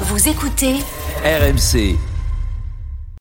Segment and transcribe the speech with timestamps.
[0.00, 0.74] Vous écoutez
[1.24, 1.96] RMC.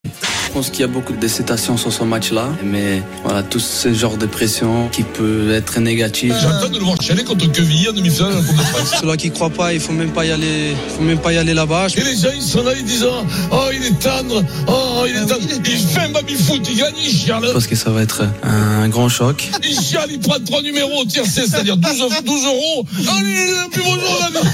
[0.06, 3.94] Je pense qu'il y a beaucoup de décétations sur ce match-là, mais voilà, tout ce
[3.94, 6.34] genre de pression qui peut être négatif.
[6.42, 8.96] J'attends de le voir chialer contre Quevilly en demi-finale de la Coupe de France.
[9.00, 11.38] Ceux-là qui croient pas, il faut même pas y aller, il faut même pas y
[11.38, 11.88] aller là-bas.
[11.96, 13.06] Et les gens, ils sont là, ils disent
[13.52, 15.42] Oh, il est tendre, oh, il est tendre.
[15.64, 17.44] Il fait un baby-foot, il gagne, il chiale.
[17.48, 19.50] Je pense que ça va être un grand choc.
[19.64, 22.86] Il chiale, il prend trois numéros au tiercé, c'est-à-dire 12, 12 euros.
[23.18, 24.48] Allez, puis bonjour, l'ami.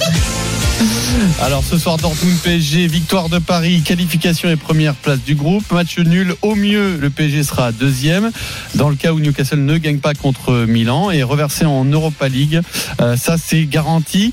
[1.41, 5.64] Alors ce soir Dortmund PSG, victoire de Paris, qualification et première place du groupe.
[5.72, 8.31] Match nul, au mieux le PSG sera deuxième.
[8.75, 12.61] Dans le cas où Newcastle ne gagne pas contre Milan et reversé en Europa League,
[13.02, 14.31] euh, ça c'est garanti.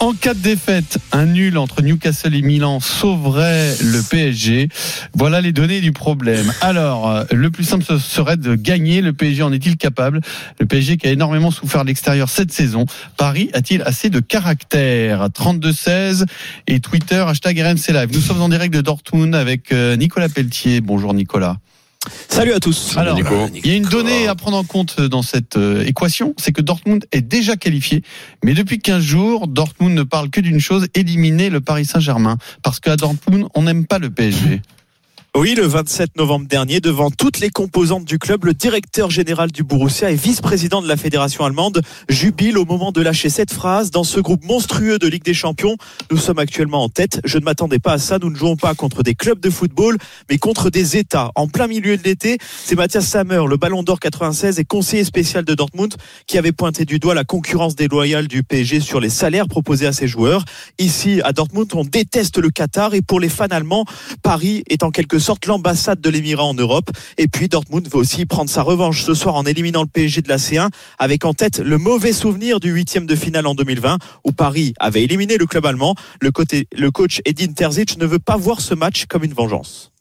[0.00, 4.68] En cas de défaite, un nul entre Newcastle et Milan sauverait le PSG.
[5.14, 6.52] Voilà les données du problème.
[6.60, 9.02] Alors euh, le plus simple serait de gagner.
[9.02, 10.20] Le PSG en est-il capable?
[10.58, 12.86] Le PSG qui a énormément souffert à l'extérieur cette saison.
[13.16, 15.28] Paris a-t-il assez de caractère?
[15.32, 15.72] 32
[16.24, 16.36] 16
[16.66, 18.10] et Twitter, hashtag RMC Live.
[18.12, 20.80] Nous sommes en direct de Dortmund avec euh, Nicolas Pelletier.
[20.80, 21.56] Bonjour Nicolas.
[22.28, 22.96] Salut à tous.
[22.98, 23.18] Alors,
[23.54, 26.60] il y a une donnée à prendre en compte dans cette euh, équation, c'est que
[26.60, 28.02] Dortmund est déjà qualifié,
[28.44, 32.36] mais depuis 15 jours, Dortmund ne parle que d'une chose, éliminer le Paris Saint-Germain.
[32.62, 34.60] Parce qu'à Dortmund, on n'aime pas le PSG.
[35.36, 39.64] Oui, le 27 novembre dernier, devant toutes les composantes du club, le directeur général du
[39.64, 43.90] Borussia et vice-président de la fédération allemande jubile au moment de lâcher cette phrase.
[43.90, 45.76] Dans ce groupe monstrueux de Ligue des Champions,
[46.12, 47.20] nous sommes actuellement en tête.
[47.24, 48.20] Je ne m'attendais pas à ça.
[48.20, 49.98] Nous ne jouons pas contre des clubs de football,
[50.30, 51.32] mais contre des États.
[51.34, 55.44] En plein milieu de l'été, c'est Mathias Sammer, le Ballon d'Or 96 et conseiller spécial
[55.44, 55.96] de Dortmund,
[56.28, 59.92] qui avait pointé du doigt la concurrence déloyale du PSG sur les salaires proposés à
[59.92, 60.44] ses joueurs.
[60.78, 63.84] Ici, à Dortmund, on déteste le Qatar et pour les fans allemands,
[64.22, 66.90] Paris est en quelque sorte l'ambassade de l'Émirat en Europe.
[67.16, 70.28] Et puis Dortmund veut aussi prendre sa revanche ce soir en éliminant le PSG de
[70.28, 70.68] la C1,
[70.98, 75.02] avec en tête le mauvais souvenir du huitième de finale en 2020, où Paris avait
[75.02, 75.94] éliminé le club allemand.
[76.20, 79.93] Le, côté, le coach Edin Terzic ne veut pas voir ce match comme une vengeance.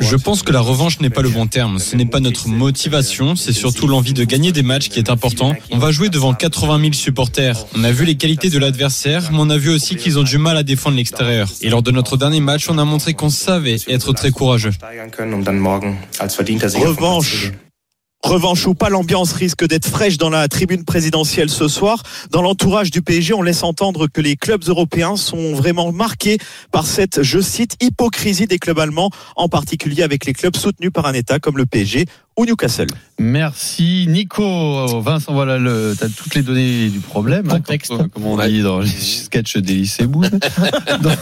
[0.00, 1.78] Je pense que la revanche n'est pas le bon terme.
[1.78, 5.54] Ce n'est pas notre motivation, c'est surtout l'envie de gagner des matchs qui est important.
[5.70, 7.66] On va jouer devant 80 000 supporters.
[7.76, 10.38] On a vu les qualités de l'adversaire, mais on a vu aussi qu'ils ont du
[10.38, 11.48] mal à défendre l'extérieur.
[11.60, 14.72] Et lors de notre dernier match, on a montré qu'on savait être très courageux.
[16.88, 17.52] Revanche.
[18.24, 22.02] Revanche ou pas, l'ambiance risque d'être fraîche dans la tribune présidentielle ce soir.
[22.30, 26.38] Dans l'entourage du PSG, on laisse entendre que les clubs européens sont vraiment marqués
[26.72, 31.04] par cette, je cite, hypocrisie des clubs allemands, en particulier avec les clubs soutenus par
[31.04, 32.86] un État comme le PSG ou Newcastle.
[33.18, 35.00] Merci Nico.
[35.00, 37.48] Vincent, voilà, le, t'as toutes les données du problème.
[37.50, 40.28] hein, comme, comme on dit dans les sketchs des lycées Boone.
[41.00, 41.12] Donc,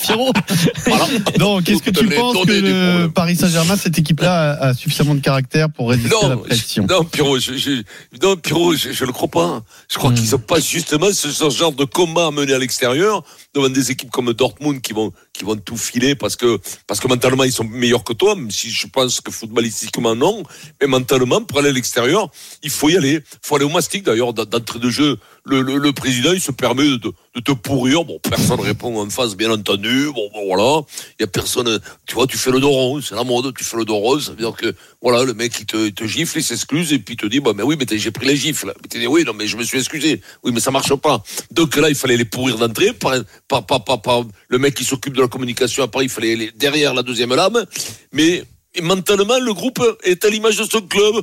[0.00, 0.32] Pierrot.
[1.38, 3.08] Donc, qu'est-ce que tu penses que le.
[3.08, 6.86] Paris Saint-Germain, cette équipe-là, a, a suffisamment de caractère pour résister à la Non, pression?
[6.88, 7.82] non, Pierrot, je, je,
[8.22, 9.62] non, Pierrot, je, je le crois pas.
[9.90, 10.14] Je crois Hmm.
[10.14, 13.22] qu'ils ont pas justement ce, ce genre de combat à mener à l'extérieur
[13.54, 17.08] devant des équipes comme Dortmund qui vont, qui vont tout filer parce que, parce que
[17.08, 20.42] mentalement ils sont meilleurs que toi, même si je pense que footballistiquement non,
[20.80, 22.30] mais mentalement pour aller à l'extérieur,
[22.62, 23.14] il faut y aller.
[23.14, 25.18] Il faut aller au mastic d'ailleurs, d'en- d'entrée de jeu.
[25.44, 28.04] Le, le, le président, il se permet de, de te pourrir.
[28.04, 30.06] Bon, personne répond en face, bien entendu.
[30.14, 30.82] Bon, bon, voilà.
[31.18, 33.64] Il y a personne, tu vois, tu fais le dos rond, c'est la mode, tu
[33.64, 34.26] fais le dos rose.
[34.26, 34.72] Ça veut dire que,
[35.02, 37.40] voilà, le mec, il te, il te gifle, il s'excuse, et puis il te dit,
[37.40, 38.72] bah, mais oui, mais j'ai pris les gifles.
[38.80, 40.20] Mais tu dis, oui, non, mais je me suis excusé.
[40.44, 41.24] Oui, mais ça marche pas.
[41.50, 43.14] Donc là, il fallait les pourrir d'entrée par,
[43.48, 45.82] par, par, par, par le mec qui s'occupe de la communication.
[45.82, 47.66] Après, il fallait les derrière la deuxième lame.
[48.12, 48.44] Mais,
[48.80, 51.16] mentalement, le groupe est à l'image de son club,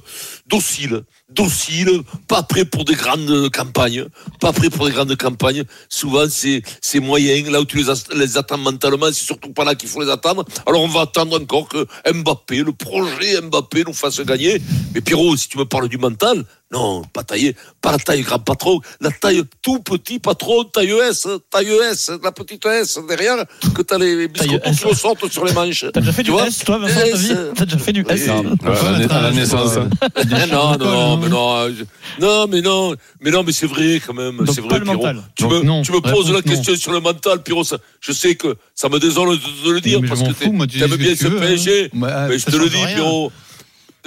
[0.45, 1.03] docile,
[1.33, 4.05] docile, pas prêt pour des grandes campagnes,
[4.39, 5.63] pas prêt pour des grandes campagnes.
[5.89, 7.49] Souvent, c'est c'est moyen.
[7.51, 10.09] Là où tu les, as- les attends mentalement, c'est surtout pas là qu'il faut les
[10.09, 10.43] attendre.
[10.65, 14.61] Alors, on va attendre encore que Mbappé, le projet Mbappé, nous fasse gagner.
[14.93, 18.37] Mais Pierrot, si tu me parles du mental, non, pas taillé, pas la taille grand
[18.37, 23.37] patron, la taille tout petit patron, taille S, taille S, la petite S derrière,
[23.73, 24.79] que t'as les, les biscottes S.
[24.79, 25.85] qui ressortent sur les manches.
[25.91, 27.37] T'as déjà fait du Tu S, toi, Vincent, ta vie S.
[27.55, 28.47] T'as déjà fait du S Oui.
[28.67, 29.79] À la, à la naissance.
[30.31, 34.01] Ah non, non, mais non, euh, je- non, mais non, mais non, mais c'est vrai
[34.05, 35.07] quand même, c'est vrai, Pierrot.
[35.35, 36.41] Tu Donc me, non, tu me poses la non.
[36.41, 37.63] question sur le mental, Pierrot.
[37.63, 40.51] ça- je sais que ça me désole de, de le dire Mais parce que fous,
[40.51, 41.85] moi, t'es- tu ce bien ce PSG.
[41.85, 41.87] hein.
[41.93, 42.77] Bah, mais je te le dis.
[42.93, 43.31] Pierrot.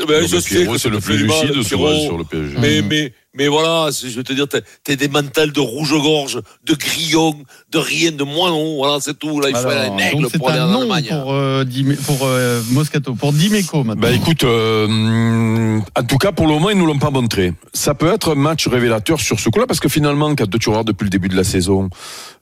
[0.01, 2.57] Eh Ben, je sais que c'est le plus lucide, sur le PSG.
[2.59, 4.47] Mais, mais, mais voilà, je veux te dire,
[4.85, 7.37] t'es des mantels de rouge-gorge, de grillons,
[7.71, 8.77] de rien, de moineaux.
[8.77, 9.41] Voilà, c'est tout.
[9.41, 11.09] Là, il faut aller Alors, un aigle pour aller en Allemagne.
[11.09, 11.65] pour, euh,
[12.07, 14.03] pour euh, Moscato, pour Dimeco maintenant.
[14.03, 17.55] Bah écoute, euh, en tout cas pour le moment ils nous l'ont pas montré.
[17.73, 20.87] Ça peut être un match révélateur sur ce coup-là parce que finalement quand tu regardes
[20.87, 21.89] depuis le début de la saison,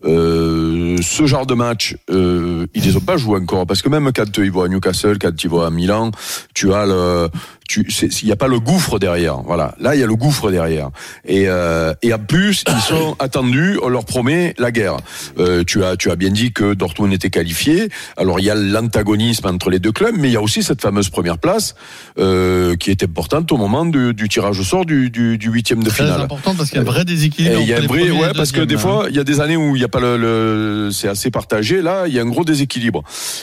[0.04, 4.10] euh, ce genre de match, euh, ils les ont pas joué encore parce que même
[4.14, 6.10] quand ils vont à Newcastle, quand ils vont à Milan,
[6.54, 7.28] tu as le,
[7.76, 9.38] il y a pas le gouffre derrière.
[9.42, 10.90] Voilà, là il y a le gouffre derrière.
[11.24, 14.96] Et euh, et en plus ils sont attendus, on leur promet la guerre.
[15.38, 17.88] Euh, tu as tu as bien dit que Dortmund était qualifié.
[18.16, 20.80] Alors il y a l'antagonisme entre les deux clubs, mais il y a aussi cette
[20.80, 21.74] fameuse première place
[22.18, 25.82] euh, qui est importante au moment du, du tirage au sort du, du, du huitième
[25.82, 26.22] de Très finale.
[26.22, 27.60] important parce qu'il y a un vrai déséquilibre.
[27.60, 28.78] Il y a un vrai, ouais, parce que des hein.
[28.78, 31.30] fois, il y a des années où il n'y a pas le, le- c'est assez
[31.30, 31.82] partagé.
[31.82, 33.02] Là, il y a un gros déséquilibre.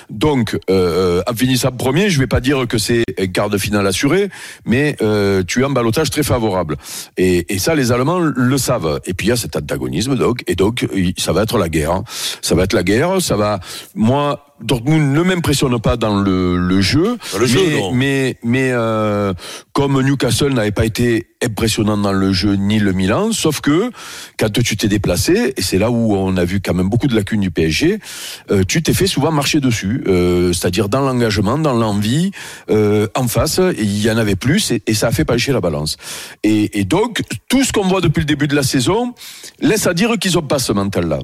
[0.10, 3.86] Donc, euh, en finissant premier, je vais pas dire que c'est un quart de finale
[3.88, 4.17] assuré,
[4.66, 6.78] mais euh, tu as un balotage très favorable.
[7.18, 9.00] Et, et ça, les Allemands le savent.
[9.06, 10.88] Et puis il y a cet antagonisme, donc, et donc
[11.18, 11.92] ça va être la guerre.
[11.92, 12.04] hein.
[12.42, 13.22] Ça va être la guerre.
[13.22, 13.60] Ça va.
[13.96, 17.92] Moi, Dortmund ne m'impressionne pas dans le, le jeu, Dans le jeu, mais, non.
[17.92, 19.34] mais mais euh,
[19.74, 23.92] comme Newcastle n'avait pas été impressionnant dans le jeu ni le Milan, sauf que
[24.40, 27.16] quand tu t'es déplacé et c'est là où on a vu quand même beaucoup de
[27.16, 28.00] lacunes du PSG,
[28.52, 32.32] euh, tu t'es fait souvent marcher dessus, euh, c'est-à-dire dans l'engagement, dans l'envie,
[32.70, 35.62] euh, en face, il y en avait plus et, et ça a fait pencher la
[35.62, 35.98] balance.
[36.44, 39.14] Et, et donc tout ce qu'on voit depuis le début de la saison
[39.60, 41.20] laisse à dire qu'ils ont pas ce mental-là.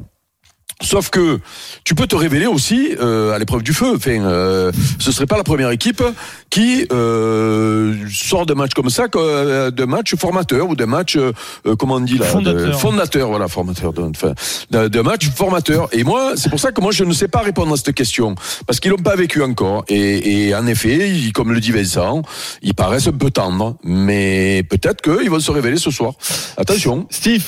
[0.83, 1.39] Sauf que
[1.83, 3.93] tu peux te révéler aussi euh, à l'épreuve du feu.
[3.95, 6.03] Enfin, euh, ce serait pas la première équipe
[6.49, 11.31] qui euh, sort de matchs comme ça, euh, de matchs formateurs ou de matchs, euh,
[11.65, 12.67] euh, comment on dit là, Fondateurs.
[12.67, 14.33] de, fondateurs, voilà, formateurs, de, enfin,
[14.71, 15.01] de,
[15.35, 15.87] formateurs.
[15.93, 18.35] Et moi, c'est pour ça que moi je ne sais pas répondre à cette question
[18.67, 19.85] parce qu'ils l'ont pas vécu encore.
[19.87, 22.21] Et, et en effet, ils- comme le dit Vincent,
[22.61, 26.13] ils paraissent un peu tendres, mais peut-être qu'ils vont se révéler ce soir.
[26.57, 27.07] Attention.
[27.09, 27.43] Steve,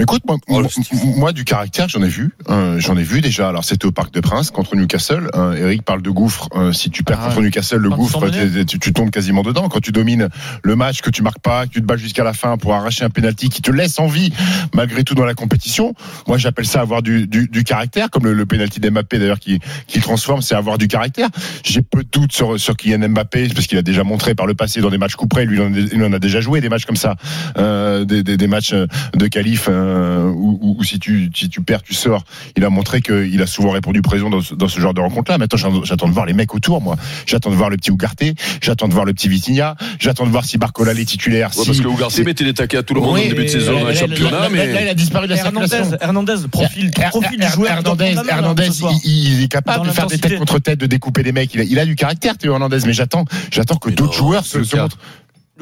[0.00, 0.62] Mais écoute, moi, moi,
[1.18, 2.32] moi, du caractère, j'en ai vu.
[2.48, 3.50] hein, j'en ai vu déjà.
[3.50, 5.28] Alors, c'était au Parc de Prince contre Newcastle.
[5.34, 6.48] hein, Eric parle de gouffre.
[6.54, 7.42] hein, si tu perds Ah contre ouais.
[7.44, 8.18] Newcastle, le gouffre,
[8.66, 9.68] tu, tu tombes quasiment dedans.
[9.68, 10.30] Quand tu domines
[10.62, 13.04] le match, que tu marques pas, que tu te bats jusqu'à la fin pour arracher
[13.04, 14.32] un penalty qui te laisse en vie
[14.72, 15.92] malgré tout dans la compétition.
[16.26, 19.58] Moi, j'appelle ça avoir du, du, du caractère, comme le, le penalty d'Mbappé d'ailleurs qui,
[19.86, 21.28] qui transforme, c'est avoir du caractère.
[21.62, 24.54] J'ai peu de doutes sur, sur Kylian Mbappé parce qu'il a déjà montré par le
[24.54, 25.44] passé dans des matchs couperés.
[25.44, 27.16] Lui, il en, a, il en a déjà joué des matchs comme ça,
[27.58, 31.94] euh, des, des, des matchs de qualif euh, où si tu si tu perds, tu
[31.94, 32.24] sors.
[32.56, 35.38] Il a montré qu'il a souvent répondu présent dans ce, dans ce genre de rencontre-là.
[35.38, 36.96] Maintenant, j'attends- j'attends de voir les mecs autour, moi.
[37.26, 40.44] J'attends de voir le petit Ougarté, j'attends de voir le petit Vitinha, j'attends de voir
[40.44, 41.50] si Barcola est titulaire.
[41.56, 43.44] Ouais, si, parce que Ougarté mettait les taquets à tout le monde Oui, en début
[43.44, 45.66] de saison dans le championnat, là, là, mais là, il a disparu de la Hernandez,
[45.68, 45.98] circulation.
[46.00, 47.70] Hernandez, profil, profil du joueur.
[47.72, 48.68] Hernandez, Hernandez,
[49.04, 51.54] il, est capable de faire des têtes contre tête, de découper des mecs.
[51.54, 54.98] Il a, du caractère, Théo Hernandez, mais j'attends, j'attends que d'autres joueurs se, montrent.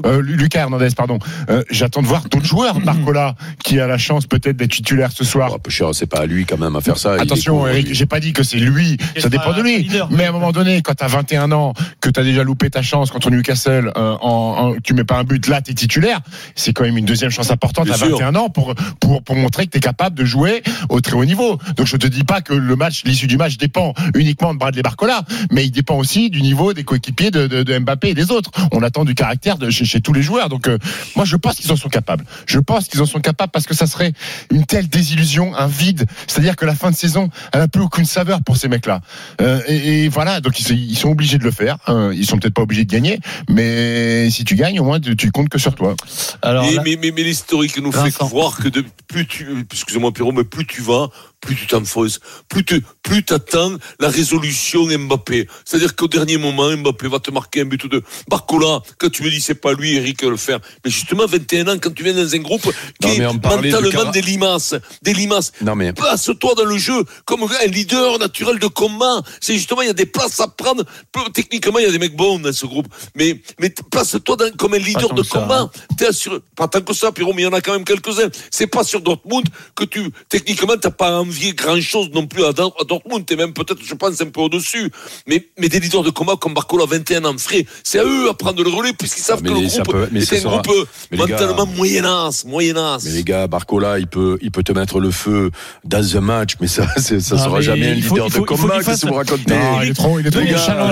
[0.07, 1.19] Euh, Lu- Lucas Hernandez, pardon.
[1.51, 2.81] Euh, j'attends de voir d'autres joueurs.
[2.81, 3.35] Barcola,
[3.65, 5.57] qui a la chance peut-être d'être titulaire ce soir.
[5.69, 7.15] Cher, c'est pas à lui quand même à faire ça.
[7.15, 9.83] Attention, Eric, j'ai pas dit que c'est lui, ça dépend de lui.
[9.83, 10.09] leader.
[10.11, 13.11] Mais à un moment donné, quand t'as 21 ans, que t'as déjà loupé ta chance
[13.11, 16.21] contre Newcastle, euh, en, en- tu mets pas un but, là t'es titulaire,
[16.55, 18.09] c'est quand même une deuxième chance importante à sûr.
[18.19, 21.59] 21 ans pour, pour, pour montrer que t'es capable de jouer au très haut niveau.
[21.77, 24.83] Donc je te dis pas que le match, l'issue du match dépend uniquement de Bradley
[24.83, 28.31] Barcola, mais il dépend aussi du niveau des coéquipiers de, de, de Mbappé et des
[28.31, 28.51] autres.
[28.73, 30.49] On attend du caractère de, chez, chez tous les joueurs.
[30.49, 30.79] Donc euh,
[31.17, 32.25] moi je pense qu'ils en sont capables.
[32.47, 34.13] Je pense qu'ils en sont capables parce que ça serait
[34.53, 36.07] une telle désillusion, un vide.
[36.27, 39.01] C'est-à-dire que la fin de saison, elle n'a plus aucune saveur pour ces mecs-là.
[39.41, 41.79] Euh, et, et voilà, donc ils, sont obligés de le faire.
[41.87, 42.11] Hein.
[42.15, 45.31] Ils sont peut-être pas obligés de gagner, mais si tu gagnes, au moins tu, tu
[45.31, 45.95] comptes que sur toi.
[46.43, 48.27] alors mais, là- mais, mais, mais l'historique nous Vincent.
[48.27, 51.09] fait voir que de, plus tu, excusez-moi Pierrot, mais plus tu vas,
[51.41, 55.49] plus tu t'enfonces, plus tu plus t'attends la résolution Mbappé.
[55.65, 58.81] C'est-à-dire qu'au dernier moment, Mbappé va te marquer un but de Barcola.
[58.99, 60.59] Quand tu me dis c'est pas lui, Eric, va le faire.
[60.85, 62.63] Mais justement, 21 ans, quand tu viens dans un groupe
[63.01, 65.53] qui est de mentalement cara- des limaces, des limaces.
[65.63, 69.23] Non mais Place-toi dans le jeu comme un leader naturel de combat.
[69.41, 70.85] C'est justement, il y a des places à prendre.
[71.33, 72.89] Techniquement, il y a des mecs bons dans ce groupe.
[73.15, 75.61] Mais, mais place-toi comme un leader de combat.
[75.61, 75.71] hein.
[75.97, 76.39] T'es assuré.
[76.57, 78.29] Pas tant que ça, Pierrot, mais il y en a quand même quelques-uns.
[78.51, 82.75] C'est pas sur Dortmund que tu, techniquement, t'as pas envié grand-chose non plus à, Dor-
[82.81, 83.25] à Dortmund.
[83.27, 84.91] T'es même peut-être, je pense, un peu au-dessus.
[85.27, 88.35] Mais, mais des leaders de combat comme Barcola, 21 ans, frais, c'est à eux à
[88.35, 90.63] prendre le relais puisqu'ils savent Ah, mais que le groupe peut- mais est un sera-
[90.63, 93.05] groupe mais les gars- mentalement moyenasse, moyenasse.
[93.05, 95.51] Mais les gars, Barcola, il peut, il peut te mettre le feu
[95.85, 98.79] dans un match, mais ça, ça Ah, sera mais jamais un leader de combat.
[98.83, 99.55] Qu'est-ce que vous racontez
[99.85, 100.31] il est trop, il est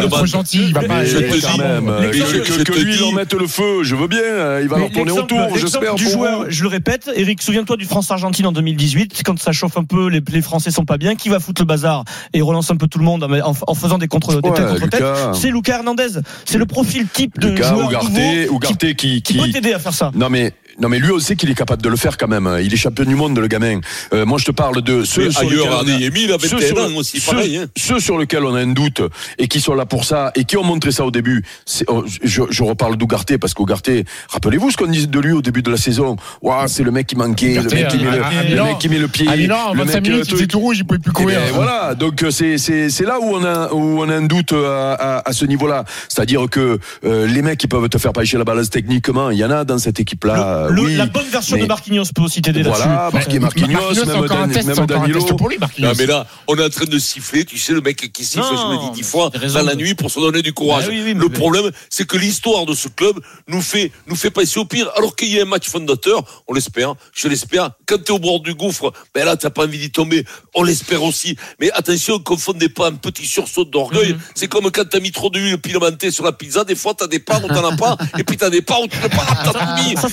[0.09, 0.67] trop gentil.
[0.69, 1.05] Il va le- pas.
[1.05, 3.83] je Mais te dis, quand même, l'exemple- que, lui dis- il en mette le feu,
[3.83, 4.21] je veux bien.
[4.23, 5.95] euh, Il va leur tourner autour, j'espère.
[5.95, 9.85] du joueur, je le répète, Eric, souviens-toi du France-Argentine en 2018, quand ça chauffe un
[9.85, 12.77] peu, les, les Français sont pas bien, qui va foutre le bazar et relance un
[12.77, 15.33] peu tout le monde en, faisant des contre des Ouais, têtes contre têtes Lucas.
[15.35, 16.21] C'est Lucas Hernandez.
[16.45, 19.73] C'est le profil type de Lucas, joueur Ougarté, nouveau Ougarté qui, qui peut qui, t'aider
[19.73, 20.11] à faire ça.
[20.15, 22.49] non mais non mais lui on sait qu'il est capable de le faire quand même.
[22.63, 23.81] Il est champion du monde le gamin.
[24.13, 26.33] Euh, moi je te parle de ceux Mais sur ailleurs, lesquels on a- Adeyemi, il
[26.33, 27.67] a ceux 21 sur- ans aussi, ceux- pareil, hein.
[27.77, 29.01] Ceux sur lesquels on a un doute
[29.39, 31.45] et qui sont là pour ça et qui ont montré ça au début.
[31.65, 35.43] c'est- oh, Je, je reparle d'Ougarté parce qu'Ougarté, rappelez-vous ce qu'on disait de lui au
[35.43, 36.17] début de la saison.
[36.43, 38.49] Ouah, c'est le mec qui manquait, le Ougarté, mec qui met le, à- à le
[38.51, 39.27] Milan- mec qui met le pied.
[39.37, 41.39] Milan, le 25 mec, minutes, euh, il faisait tout rouge, il pouvait plus eh courir.
[41.41, 44.23] ben, voilà, donc euh, c'est c'est c'est là où on a où on a un
[44.27, 45.85] doute à, à, à ce niveau-là.
[46.09, 49.45] C'est-à-dire que euh, les mecs qui peuvent te faire pêcher la balance techniquement, il y
[49.45, 50.66] en a dans cette équipe-là.
[50.71, 52.83] Le- oui, la bonne version mais- de Marquinhos peut aussi t'aider là-dessus.
[52.83, 55.25] Voilà, Marquinhos, Marquinhos, Marquinhos, c'est même, Dan- test, même c'est encore un Danilo.
[55.37, 55.89] pour lui, Marquinhos.
[55.89, 58.41] Non, mais là, on est en train de siffler, tu sais, le mec qui siffle,
[58.45, 60.85] Non, je me dis dix fois, dans la nuit pour se donner du courage.
[60.87, 63.19] Bah oui, oui, mais- le problème, c'est que l'histoire de ce club
[63.49, 66.55] nous fait, nous fait passer au pire, alors qu'il y a un match fondateur, on
[66.55, 67.71] l'espère, je l'espère.
[67.87, 71.03] Quand t'es au bord du gouffre, ben là, t'as pas envie d'y tomber, on l'espère
[71.03, 71.37] aussi.
[71.61, 74.13] Mais attention, confondez pas un petit sursaut d'orgueil.
[74.15, 74.19] Mhm.
[74.35, 77.19] C'est comme quand t'as mis trop d'huile pimentée sur la pizza, des fois, t'as des
[77.19, 79.53] parts où t'en as pas, et puis t'as des parts où tu ne pas, t'as
[79.53, 80.09] tout mis, ça,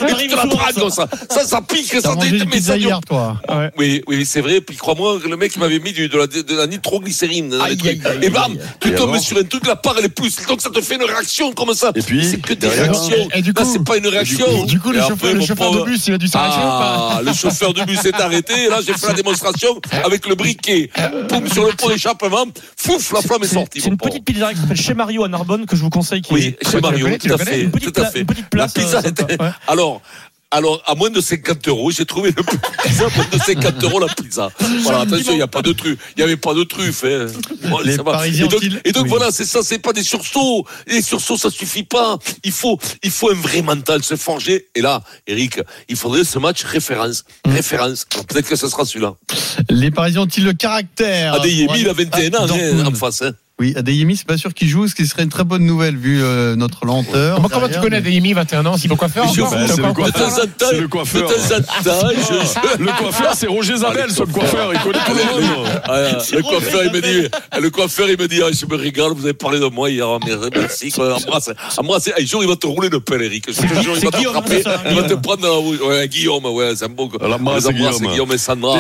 [0.51, 0.79] ça.
[0.81, 1.07] comme ça.
[1.29, 2.87] Ça, ça pique, ça mais pizza ça dure.
[2.89, 3.37] hier, toi.
[3.77, 4.61] Oui, oui, c'est vrai.
[4.61, 7.71] Puis crois-moi, le mec il m'avait mis du- de, la, de la nitroglycérine dans les
[7.71, 8.05] Aïe, trucs.
[8.05, 8.59] aïe, aïe, Et bam, aïe.
[8.79, 10.35] tu Et tombes sur un truc, la part elle est plus.
[10.47, 11.91] Donc ça te fait une réaction comme ça.
[11.95, 13.27] Et puis, c'est que des réactions.
[13.33, 14.65] Et du Là, coup- c'est pas une réaction.
[14.65, 16.61] Du coup, le chauffeur, après, le mon chauffeur de bus, il a dû s'arrêter ou
[16.61, 18.65] pas Ah, le chauffeur de bus est arrêté.
[18.65, 20.89] Et là, j'ai fait la démonstration avec le briquet.
[21.29, 22.45] Poum, sur le pont d'échappement.
[22.77, 23.81] Fouf, la flamme est sortie.
[23.81, 26.21] c'est une petite pizzeria qui s'appelle chez Mario à Narbonne que je vous conseille.
[26.21, 27.61] Qui Oui, est- chez Mario, tout à fait.
[27.61, 28.19] Une petite, Tout à pla- fait.
[28.21, 28.73] une petite La place.
[28.73, 29.37] pizza euh, était.
[29.67, 30.01] Alors.
[30.55, 33.83] Alors, à moins de 50 euros, j'ai trouvé le plus pizza à moins de 50
[33.83, 34.49] euros la pizza.
[34.83, 35.97] Voilà, attention, il n'y a pas de truffe.
[36.15, 37.03] Il n'y avait pas de truffe.
[37.05, 37.25] Hein.
[37.69, 37.97] Bon, Les.
[37.97, 39.09] Parisiens et donc, ont-ils- et donc Oui.
[39.09, 40.65] voilà, c'est ça, c'est pas des sursauts.
[40.85, 42.19] Les sursauts, ça suffit pas.
[42.43, 44.67] Il faut, il faut un vrai mental se forger.
[44.75, 47.25] Et là, Eric, il faudrait ce match référence.
[47.47, 47.51] Mmh.
[47.53, 48.05] Référence.
[48.27, 49.15] Peut-être que ce sera celui-là.
[49.69, 53.23] Les Parisiens ont-ils le caractère Adeyemi, il a 21 ans, Ah, hein, en face.
[53.23, 53.31] Hein.
[53.59, 56.23] Oui, Adeyemi, c'est pas sûr qu'il joue, ce qui serait une très bonne nouvelle vu
[56.23, 57.35] euh, notre lenteur.
[57.35, 58.77] Comment, comment tu connais mais- Adeyemi, 21 ans?
[58.77, 59.43] C'est ton coiffeur c'est le
[59.85, 61.29] un coiffeur, C'est le coiffeur.
[62.79, 64.73] Le coiffeur, c'est Roger Zabel, son coiffeur.
[64.73, 65.67] Il connaît tout le monde.
[65.83, 67.29] Ah, le coiffeur, il me dit,
[67.61, 70.07] le coiffeur, il me dit, ah, je me régale, vous avez parlé de moi hier,
[70.07, 73.45] ah, mais merci, quoi, embrasse, embrasse, un jour, il va te rouler une pelle, Eric.
[73.45, 76.85] Te jure, il va t'attraper, il va te prendre dans la ouais, Guillaume, ouais, c'est
[76.85, 78.11] un bon, Alors, embrasse On les embrasse, Guillaume.
[78.13, 78.79] Guillaume et Sandra,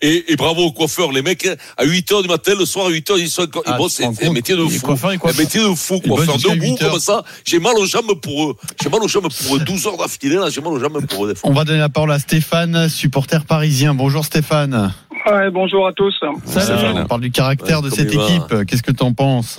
[0.00, 3.10] Et bravo aux coiffeurs, les mecs, à 8 heures du matin, le soir, à 8
[3.10, 4.92] heures, ils sont Ah, c'est un métier de fou.
[4.92, 6.90] Un métier de fou, Faire debout 8 heures.
[6.92, 8.56] comme ça, j'ai mal aux jambes pour eux.
[8.82, 9.60] J'ai mal aux jambes pour eux.
[9.60, 11.34] 12 heures d'affilée, là, j'ai mal aux jambes pour eux.
[11.44, 13.94] On va donner la parole à Stéphane, supporter parisien.
[13.94, 14.92] Bonjour Stéphane.
[15.26, 16.14] Ouais, bonjour à tous.
[16.44, 16.98] Salut.
[17.00, 18.66] On parle du caractère Ouais, de cette équipe.
[18.66, 19.58] Qu'est-ce que tu en penses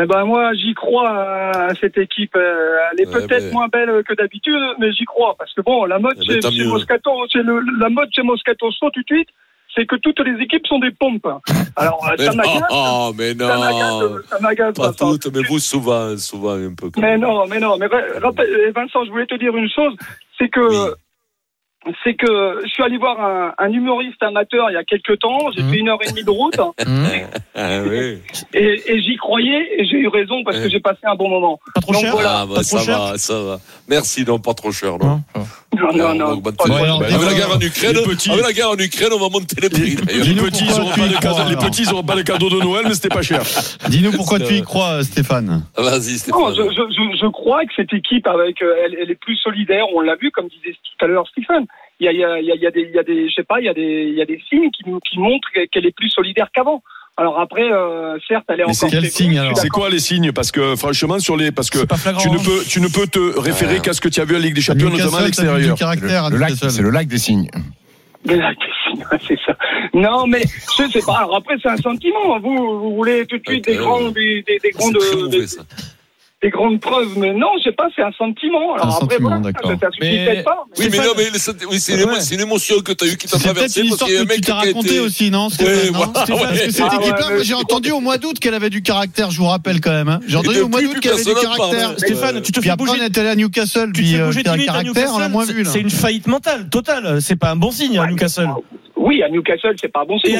[0.00, 2.34] Eh ben moi, j'y crois à cette équipe.
[2.36, 5.60] Euh, Elle est Ouais, peut-être mais- moins belle que d'habitude, mais j'y crois parce que
[5.60, 6.68] bon, la mode Eh ben, chez, tant chez mieux.
[6.68, 9.28] Moscato, c'est la mode chez Moscato Show tout de suite,
[9.78, 11.28] c'est que toutes les équipes sont des pompes.
[11.76, 12.62] Alors euh, Mais ça non, m'agace.
[12.70, 13.90] oh, mais Ça m'agace.
[13.92, 14.02] non.
[14.02, 14.74] euh, Ça m'agace.
[14.74, 15.12] Pas Vincent.
[15.12, 16.90] toutes, mais vous, souvent, souvent, un peu.
[16.90, 19.94] quand Mais non, mais non, mais euh, Vincent, je voulais te dire une chose,
[20.36, 21.92] c'est que Oui.
[22.04, 25.50] c'est que je suis allé voir un, un humoriste amateur il y a quelques temps.
[25.56, 25.70] J'ai Mhm.
[25.70, 26.58] fait une heure et demie de route
[27.54, 28.18] Ah oui.
[28.54, 31.58] et, et j'y croyais et j'ai eu raison parce que j'ai passé un bon moment.
[31.74, 32.40] Pas trop Donc cher voilà.
[32.40, 33.58] Ah, bah, Pas ça trop cher va, ça va.
[33.88, 35.22] Merci, non, pas trop cher, non.
[35.34, 35.44] Non,
[35.76, 36.26] non, non.
[36.26, 38.52] On va pas monter- Bon, alors, avec la guerre en Ukraine, les petits- avec la
[38.52, 39.96] guerre en Ukraine, on va monter les prix.
[39.96, 42.84] Les petits, ils auront pas de cadeau, les petits, ils pas de cadeau de Noël,
[42.88, 43.42] mais c'était pas cher.
[43.88, 45.62] Dis-nous pourquoi tu y crois, Stéphane.
[45.76, 46.40] Vas-y, Stéphane.
[46.40, 49.84] Non, je, je, je, crois que cette équipe, avec, euh, elle, elle est plus solidaire.
[49.94, 51.66] On l'a vu, comme disait tout à l'heure Stephen.
[52.00, 52.98] Il y a, il y a, il y a, il y a des, il y
[52.98, 54.82] a des, je sais pas, il y a des, il y a des signes qui,
[54.88, 56.82] nous- qui montrent qu'elle est plus solidaire qu'avant.
[57.20, 58.88] Alors après, euh, certes, elle est Mais encore.
[58.90, 62.16] quel fébrile, signe, C'est quoi les signes Parce que franchement, sur les, parce que C'est
[62.16, 62.42] tu ne hein.
[62.44, 63.80] peux, tu ne peux te référer Ouais.
[63.80, 65.58] qu'à ce que tu as vu à Ligue des Champions, notamment à l'extérieur.
[66.30, 67.50] Le lac, c'est le lac des signes.
[68.24, 69.56] Mais là, des signes, c'est ça.
[69.94, 71.18] Non, mais sais pas.
[71.18, 72.38] Alors après, c'est un sentiment.
[72.40, 74.42] Vous, vous voulez tout de suite Ok, des grandes, des,
[75.32, 75.62] C'est ça.
[76.40, 77.18] Des grandes preuves.
[77.18, 77.88] Mais non, je sais pas.
[77.96, 78.74] C'est un sentiment.
[78.74, 79.70] Alors Un après, sentiment, voilà, d'accord.
[79.72, 80.64] ça, ça Mais- peut-être pas.
[80.78, 81.24] Oui, mais non, mais
[81.68, 82.20] oui, c'est une, émo- Ouais.
[82.20, 84.14] c'est une émotion que tu as eue qui t'a C'est traversé une parce histoire qu'il
[84.14, 85.00] y a un que tu mec t'as qui a raconté été.
[85.00, 86.70] aussi, non Ouais, non Stéphane, Parce que ouais.
[86.70, 89.30] cette Ah ouais, équipe-là, mais- moi j'ai entendu au mois d'août qu'elle avait du caractère,
[89.32, 90.08] je vous rappelle quand même.
[90.08, 90.20] hein.
[90.28, 91.98] J'ai entendu au mois d'août qu'elle avait du caractère.
[91.98, 93.04] Stéphane, tu te fais après, on bouger.
[93.04, 94.82] est allé à Newcastle, Tu te puis fais euh, bouger t'as un 10 minutes à
[94.82, 95.70] caractère, on l'a moins Newcastle, vu là.
[95.72, 97.20] c'est une faillite mentale totale.
[97.20, 98.48] C'est pas un bon signe à Newcastle.
[98.96, 100.34] Oui, à Newcastle, c'est pas bon signe.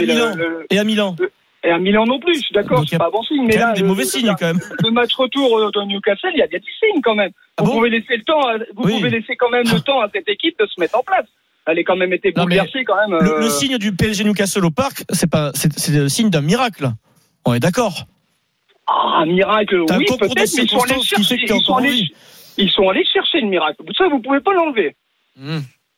[0.70, 1.16] Et à Milan.
[1.64, 2.04] Et à Milan.
[2.06, 3.44] Non plus, je suis d'accord, c'est pas bon signe.
[3.46, 4.60] Mais là, des le- mauvais le- signes quand même.
[4.84, 7.30] Le match retour euh, de Newcastle, il y a des signes quand même.
[7.56, 8.92] Ah vous bon pouvez laisser le temps, à- vous Oui.
[8.98, 11.26] pouvez laisser quand même le temps à cette équipe de se mettre en place.
[11.66, 13.18] Elle est quand même été bouleversée quand même.
[13.20, 16.40] Le, euh, le signe du PSG Newcastle au parc, c'est pas, c'est le signe d'un
[16.40, 16.88] miracle.
[17.44, 18.04] On est d'accord.
[18.86, 21.36] Ah, un miracle, oui, peut-être, mais ils sont allés chercher.
[21.42, 22.04] Ils sont allés,
[22.56, 23.82] ils sont allés chercher le miracle.
[23.98, 24.96] Ça, vous pouvez pas l'enlever.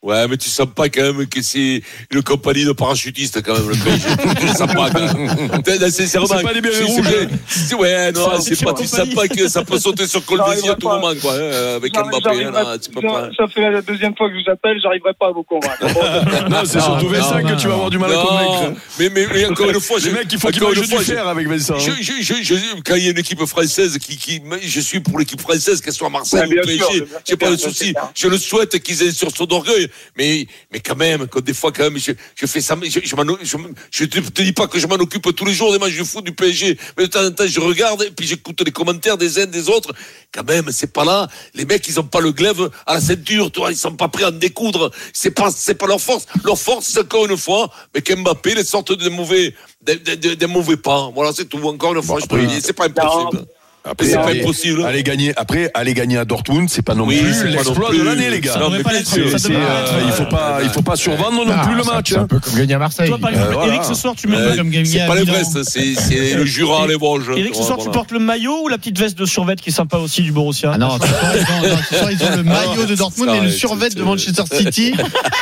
[0.03, 3.69] Ouais, mais tu sens pas quand même que c'est une compagnie de parachutistes quand même
[3.69, 4.09] le PSG.
[4.41, 5.91] tu le sens pas quand même.
[5.91, 6.27] Sincèrement.
[6.27, 7.77] C'est pas les bérets c'est- rouges, hein.
[7.79, 10.89] Ouais, non, c'est pas, tu sens pas que ça peut sauter sur Colvézi à tout
[10.89, 13.29] moment, quoi, hein, avec J'arrive- Mbappé, là, tu peux pas.
[13.37, 15.77] Ça fait la deuxième fois que je vous appelle, j'arriverai pas à vous convaincre.
[16.51, 18.81] Non, c'est surtout non, Vincent non, que tu vas avoir du mal à Non, convaincre.
[18.99, 20.99] mais, mais, mais encore une fois, Les mecs, il faut qu'ils encore mangent une fois,
[21.01, 21.79] du je- fer avec Vincent.
[21.79, 21.95] Je, hein.
[22.01, 22.55] je, je, je-
[22.85, 25.93] quand il y a une équipe française qui, qui je suis pour l'équipe française, qu'elle
[25.93, 27.93] soit à Marseille ou PSG, j'ai pas de souci.
[28.15, 31.73] Je le souhaite qu'ils aient sur son orgueil, mais, mais quand même, quand des fois,
[31.73, 33.57] quand même, je, je fais ça, je, je, m'en- je,
[33.91, 36.25] je te, dis pas que je m'en occupe tous les jours des matchs de foot
[36.25, 39.39] du PSG, mais de temps en temps, je regarde et puis j'écoute les commentaires des
[39.39, 39.93] uns des autres.
[40.33, 41.29] Quand même, c'est pas là.
[41.55, 44.09] Les mecs, ils ont pas le glaive à la ceinture, tu vois, ils sont pas
[44.09, 44.91] prêts à en découdre.
[45.13, 46.27] C'est pas, c'est pas leur force.
[46.45, 51.11] Leur force, c'est encore une fois, mais qu'Mbappé les sorte de mauvais, des, mauvais pas.
[51.15, 51.59] Voilà, c'est tout.
[51.67, 53.45] Encore une fois, je te le dis, c'est pas impossible.
[53.83, 54.85] Après, c'est pas aller- impossible.
[54.85, 58.03] Aller gagner, après, aller gagner à Dortmund, c'est pas non Oui, plus pas l'exploit de
[58.03, 58.53] l'année, les gars.
[58.53, 59.93] ça devrait pas l'être, euh, pas l'être.
[60.07, 62.11] il faut pas, il faut pas survendre non Ah, plus le match.
[62.11, 62.27] C'est un hein.
[62.27, 63.09] peu comme gagner à Marseille.
[63.09, 63.73] Toi, par exemple, Euh, voilà.
[63.75, 66.87] Eric, ce soir, tu mets Euh, comme gagner c'est pas l'Everest, c'est, c'est le Jura,
[66.87, 67.31] les Vosges.
[67.35, 69.73] Eric, ce soir, tu portes le maillot ou la petite veste de survêt qui est
[69.73, 72.37] sympa aussi du Borussia Ah non, ce soir, ils ont, non, ce soir, ils ont
[72.37, 74.93] le maillot de Dortmund et le survêt de Manchester City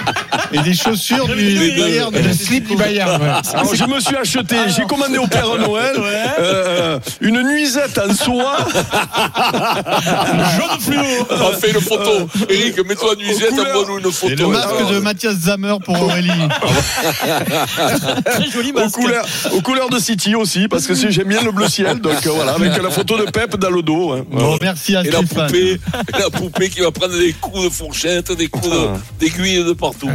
[0.52, 1.34] et des chaussures du
[1.76, 3.20] Bayern de Le slip du Bayern.
[3.74, 5.96] je me suis acheté, j'ai commandé au Père Noël
[6.38, 8.56] euh, une nuisette en soie
[10.56, 12.28] Jaune fluo On fait une photo.
[12.48, 14.32] Eric, mets-toi une nuisette, envoie-nous une photo.
[14.32, 16.30] et le masque de Mathias Zammer pour Aurélie.
[18.24, 18.94] Très joli aux masque.
[18.94, 22.30] couleurs, aux couleurs de City aussi, parce que j'aime bien le bleu ciel, donc euh,
[22.30, 24.12] voilà, avec la photo de Pep dans le dos.
[24.12, 24.24] hein.
[24.30, 24.46] Voilà.
[24.48, 25.80] Bon, merci à Et la poupée,
[26.18, 28.88] la poupée qui va prendre des coups de fourchette, des coups de-
[29.20, 30.08] d'aiguille de partout.